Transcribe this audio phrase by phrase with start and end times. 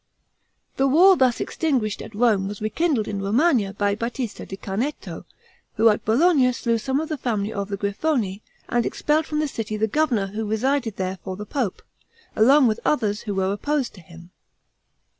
[0.77, 5.25] The war thus extinguished at Rome was rekindled in Romagna by Batista da Canneto,
[5.75, 9.47] who at Bologna slew some of the family of the Grifoni, and expelled from the
[9.47, 11.83] city the governor who resided there for the pope,
[12.35, 14.31] along with others who were opposed to him.